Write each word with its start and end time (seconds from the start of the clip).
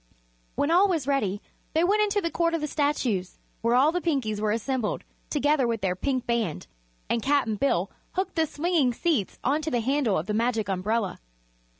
When 0.55 0.71
all 0.71 0.87
was 0.87 1.05
ready 1.05 1.43
they 1.75 1.83
went 1.83 2.01
into 2.01 2.21
the 2.21 2.31
Court 2.31 2.55
of 2.55 2.61
the 2.61 2.65
Statues, 2.65 3.37
where 3.61 3.75
all 3.75 3.91
the 3.91 4.01
Pinkies 4.01 4.41
were 4.41 4.49
assembled 4.51 5.03
together 5.29 5.67
with 5.67 5.81
their 5.81 5.95
Pink 5.95 6.25
Band 6.25 6.65
and 7.07 7.21
Cap'n 7.21 7.53
Bill 7.55 7.91
hooked 8.13 8.33
the 8.33 8.47
swinging 8.47 8.95
seats 8.95 9.37
onto 9.43 9.69
the 9.69 9.81
handle 9.81 10.17
of 10.17 10.25
the 10.25 10.33
Magic 10.33 10.67
Umbrella. 10.69 11.19